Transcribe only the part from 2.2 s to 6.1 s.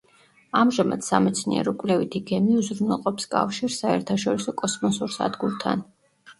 გემი უზრუნველყოფს კავშირს საერთაშორისო კოსმოსურ სადგურთან.